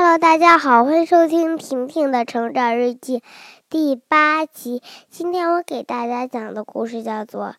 [0.00, 3.20] Hello，大家好，欢迎收听婷婷的成长日记
[3.68, 4.80] 第八集。
[5.10, 7.46] 今天我给大家讲的故事叫做《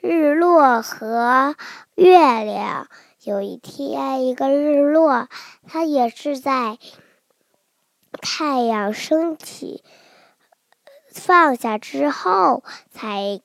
[0.00, 1.56] 日落和
[1.96, 2.84] 月亮》。
[3.24, 5.26] 有一天，一个日落，
[5.66, 6.78] 它也是在
[8.22, 9.82] 太阳升起、
[11.12, 12.62] 放下之后
[12.92, 13.40] 才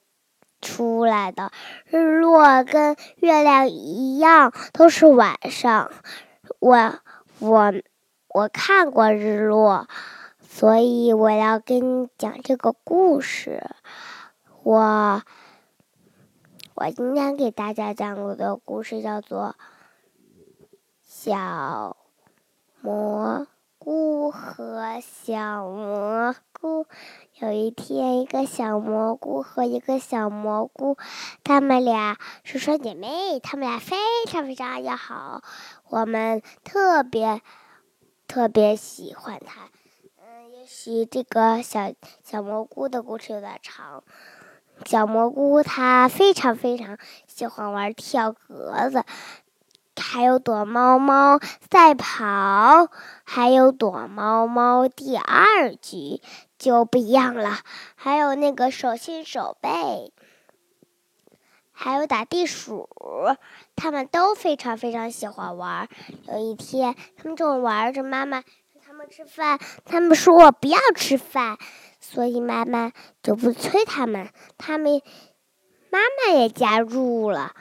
[0.61, 1.51] 出来的。
[1.87, 5.89] 日落跟月亮一样，都是晚上。
[6.59, 6.99] 我
[7.39, 7.73] 我。
[8.35, 9.87] 我看过日落，
[10.41, 13.63] 所以我要跟你讲这个故事。
[14.61, 15.23] 我
[16.73, 19.55] 我今天给大家讲我的故事叫做
[21.01, 21.95] 《小
[22.81, 26.83] 蘑菇和小蘑菇》。
[27.39, 30.97] 有一天，一个小蘑菇和一个小蘑菇，
[31.45, 33.95] 他们俩是双姐妹，他们俩非
[34.27, 35.41] 常非常要好。
[35.87, 37.41] 我们特别。
[38.27, 39.69] 特别喜欢它，
[40.17, 44.03] 嗯，也许这个小小蘑菇的故事有点长。
[44.85, 49.05] 小蘑菇它非常非常喜欢玩跳格子，
[49.95, 51.39] 还有躲猫猫
[51.71, 52.89] 赛跑，
[53.23, 56.21] 还有躲猫猫第二局
[56.57, 57.59] 就不一样了，
[57.95, 60.11] 还有那个手心手背。
[61.85, 62.89] 还有打地鼠，
[63.75, 65.87] 他们都非常非常喜欢玩。
[66.27, 71.59] 有一天，他们正玩着，妈妈让他们吃饭，他们说我不要吃饭，
[71.99, 72.91] 所以妈妈
[73.21, 74.29] 就不催他们。
[74.57, 74.99] 他们
[75.91, 77.53] 妈妈也加入了，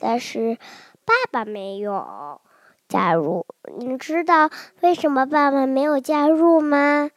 [0.00, 0.58] 但是
[1.04, 2.40] 爸爸没有
[2.88, 3.46] 加入。
[3.78, 7.08] 你知道为什么爸爸没有加入吗？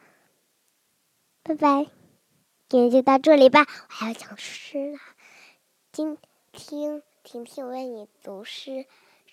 [1.42, 1.88] 拜拜。
[2.68, 4.98] 今天就到这里吧，我还要讲诗呢。
[5.96, 6.18] 今
[6.52, 8.84] 听婷婷为你读诗，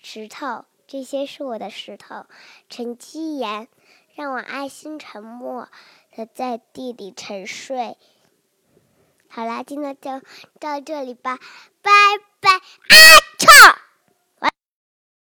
[0.02, 2.24] 石头，这些是我的石头。
[2.70, 3.68] 沉积岩，
[4.14, 5.68] 让我安心沉默
[6.16, 7.98] 的在地里沉睡。
[9.28, 10.22] 好啦，今天就
[10.58, 11.38] 到这里吧，
[11.82, 11.90] 拜
[12.40, 12.58] 拜，阿
[13.38, 13.83] 超。